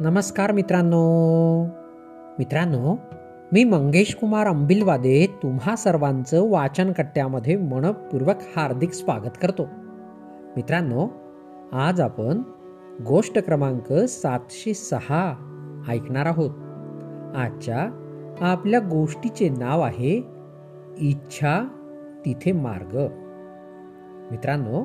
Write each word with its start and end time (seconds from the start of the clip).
नमस्कार 0.00 0.52
मित्रांनो. 0.52 1.64
मित्रांनो 2.38 2.96
मी 3.52 3.64
मंगेश 3.64 4.14
कुमार 4.14 4.46
अंबिलवादे 4.46 5.26
तुम्हा 5.42 5.76
सर्वांचं 5.76 6.50
वाचन 6.50 6.92
कट्ट्यामध्ये 6.92 7.56
मनपूर्वक 7.56 8.36
हार्दिक 8.56 8.92
स्वागत 8.92 9.38
करतो. 9.42 9.66
मित्रांनो 10.56 11.08
आज 11.72 12.00
आपण 12.00 12.42
गोष्ट 13.06 13.38
क्रमांक 13.38 13.92
सातशे 13.92 14.74
सहा 14.74 15.34
ऐकणार 15.88 16.26
आहोत. 16.26 16.50
आजच्या 17.36 17.88
आपल्या 18.40 18.80
गोष्टीचे 18.80 19.48
नाव 19.48 19.80
आहे 19.80 20.22
इच्छा 20.98 21.68
तिथे 22.24 22.52
मार्ग. 22.52 22.98
मित्रांनो 24.30 24.84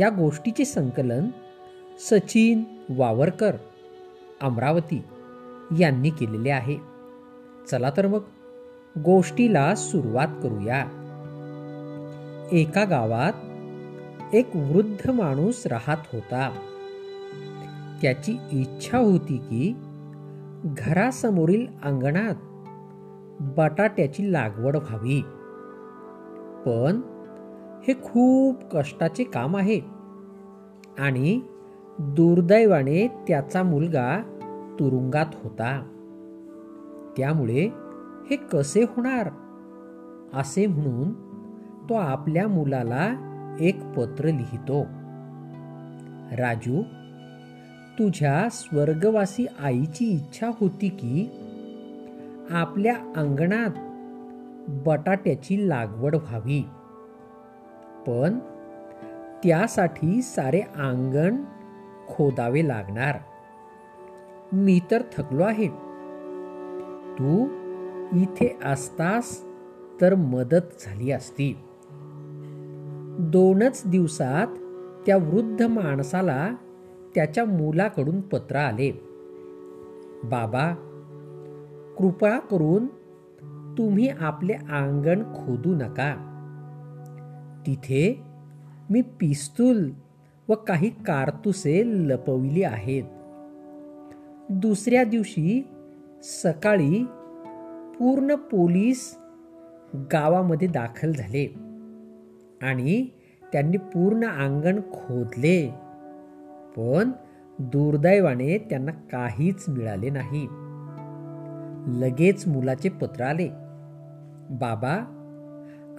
या 0.00 0.08
गोष्टीचे 0.08 0.64
संकलन 0.64 1.28
सचिन 2.10 2.64
वावरकर 2.90 3.52
अमरावती 4.42 5.02
यांनी 5.78 6.10
केलेले 6.10 6.50
आहे. 6.50 6.78
चला 7.70 7.90
तर 7.96 8.06
मग 8.06 8.20
गोष्टीला 9.04 9.74
सुरुवात 9.74 10.28
करूया. 10.42 10.86
एका 12.52 12.84
गावात 12.84 13.32
एक 14.34 14.48
वृद्ध 14.54 15.10
माणूस 15.10 15.66
राहत 15.66 15.96
होता. 16.12 16.50
त्याची 18.02 18.36
इच्छा 18.52 18.98
होती 18.98 19.36
की 19.36 19.76
घरासमोरील 20.64 21.66
अंगणात 21.82 22.34
बटाट्याची 23.40 24.32
लागवड 24.32 24.76
व्हावी. 24.76 25.20
पण 26.66 27.00
हे 27.88 27.94
खूप 27.94 28.62
कष्टाचे 28.72 29.24
काम 29.24 29.56
आहे. 29.56 29.80
आणि 30.98 31.40
दुर्दैवाने 31.98 33.08
त्याचा 33.28 33.62
मुलगा 33.62 34.18
तुरुंगात 34.80 35.26
होता. 35.42 35.82
त्यामुळे 37.16 37.68
हे 38.30 38.36
कसे 38.36 38.82
होणार? 38.82 39.28
असे 40.34 40.66
म्हणून 40.66 41.12
तो 41.88 41.94
आपल्या 41.94 42.48
मुलाला 42.48 43.08
एक 43.60 43.84
पत्र 43.84 44.24
लिहितो. 44.24 44.82
राजू 46.38 46.82
तुझ्या 47.98 48.48
स्वर्गवासी 48.50 49.46
आईची 49.62 50.04
इच्छा 50.04 50.50
होती 50.60 50.88
की 50.88 51.30
आपल्या 52.50 52.96
अंगणात 53.16 53.70
बटाट्याची 54.68 55.68
लागवड 55.68 56.14
व्हावी. 56.14 56.66
पण 58.06 58.38
त्यासाठी 59.44 60.22
सारे 60.22 60.60
अंगण 60.60 61.36
खोदावे 62.08 62.68
लागणार. 62.68 63.18
मी 64.52 64.80
तर 64.90 65.02
थकलो 65.16 65.42
आहे. 65.42 65.68
तू 67.18 67.48
इथे 68.16 68.58
असतास 68.64 69.44
तर 70.00 70.14
मदत 70.14 70.66
झाली 70.80 71.10
असती. 71.10 71.58
दोनच 73.18 73.82
दिवसात 73.86 74.46
त्या 75.06 75.16
वृद्ध 75.16 75.62
माणसाला 75.62 76.48
त्याच्या 77.14 77.44
मुलाकडून 77.44 78.20
पत्र 78.20 78.56
आले. 78.56 78.90
बाबा 80.24 80.74
कृपा 81.98 82.38
करून 82.38 82.86
तुम्ही 83.78 84.08
आपले 84.08 84.52
अंगण 84.52 85.22
खोदू 85.22 85.74
नका. 85.74 86.32
तिथे 87.66 88.22
मी 88.90 89.00
पिस्तूल 89.00 89.90
व 90.48 90.54
काही 90.54 90.90
कारतुसे 90.90 91.82
लपविली 91.86 92.62
आहेत. 92.62 93.04
दुसऱ्या 94.50 95.04
दिवशी 95.04 95.68
सकाळी 96.22 97.04
पूर्ण 97.98 98.34
पोलीस 98.34 99.18
गावामध्ये 99.94 100.68
दाखल 100.68 101.12
झाले 101.12 101.54
आणि 102.62 103.06
त्यांनी 103.52 103.76
पूर्ण 103.76 104.26
अंगण 104.26 104.80
खोदले. 104.80 105.74
पण 106.76 107.10
दुर्दैवाने 107.58 108.58
त्यांना 108.58 108.92
काहीच 108.92 109.64
मिळाले 109.68 110.10
नाही. 110.10 110.46
लगेच 112.00 112.48
मुलाचे 112.48 112.88
पत्र 112.88 113.24
आले. 113.24 113.48
बाबा 114.50 114.94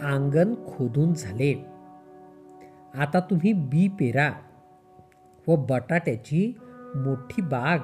अंगण 0.01 0.53
खोदून 0.53 1.13
झाले. 1.13 1.65
आता 2.97 3.19
तुम्ही 3.19 3.53
बी 3.53 3.87
पेरा 3.87 4.33
व 5.47 5.55
बटाट्याची 5.55 6.57
मोठी 6.95 7.41
बाग 7.41 7.79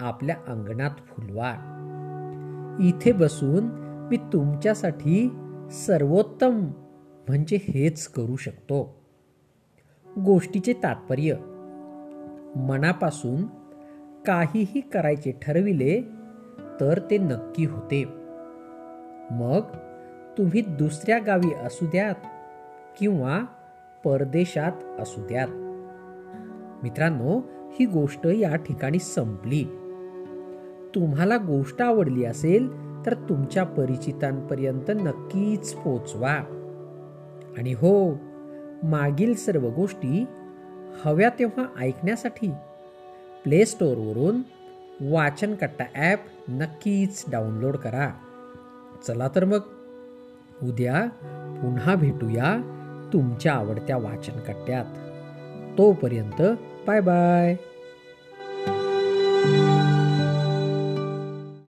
आपल्या 0.00 0.36
अंगणात 0.48 0.90
फुलवा. 0.90 1.54
इथे 2.80 3.12
बसून 3.12 3.64
मी 4.10 4.16
तुमच्यासाठी 4.16 5.30
सर्वोत्तम 5.70 6.60
म्हणजे 7.28 7.56
हेच 7.56 8.08
करू 8.08 8.36
शकतो. 8.36 9.04
गोष्टीचे 10.18 10.72
तात्पर्य 10.72 11.34
मनापासून 12.56 13.46
काहीही 14.26 14.80
करायचे 14.80 15.38
ठरविले 15.42 16.00
तर 16.80 17.00
ते 17.10 17.18
नक्की 17.18 17.64
होते. 17.64 18.04
मग 19.30 19.62
तुम्ही 20.38 20.60
दुसऱ्या 20.60 21.18
गावी 21.18 21.54
असू 21.54 21.86
द्यात 21.86 22.14
किंवा 22.98 23.40
परदेशात 24.04 25.00
असू 25.00 25.20
द्यात. 25.20 25.48
मित्रांनो 26.82 27.40
ही 27.70 27.86
गोष्ट 27.86 28.26
या 28.26 28.56
ठिकाणी 28.56 28.98
संपली. 28.98 29.64
तुम्हाला 30.94 31.36
गोष्ट 31.36 31.82
आवडली 31.82 32.24
असेल 32.24 32.68
तर 33.06 33.14
तुमच्या 33.14 33.64
परिचितांपर्यंत 33.64 34.90
नक्कीच 34.90 35.74
पोचवा. 35.74 36.34
आणि 37.58 37.72
हो 37.72 38.12
मागील 38.82 39.34
सर्व 39.34 39.68
गोष्टी 39.68 40.24
हव्या 41.04 41.30
तेव्हा 41.38 41.64
ऐकण्यासाठी 41.78 42.50
प्ले 43.44 43.66
स्टोअरवरून 43.66 44.40
वाचनकट्टा 45.00 45.84
ॲप 45.94 46.18
नक्कीच 46.48 47.24
डाउनलोड 47.30 47.76
करा. 47.76 48.10
चला 49.06 49.28
तर 49.34 49.44
मग 49.44 49.60
उद्या 50.62 51.06
पुन्हा 51.62 51.94
भेटूया 51.94 52.74
तुमच्या 53.12 53.52
आवडत्या 53.52 53.96
वाचनकट्ट्यात. 53.96 54.84
तोपर्यंत 55.78 56.42
बाय 56.86 57.00
बाय. 57.00 57.56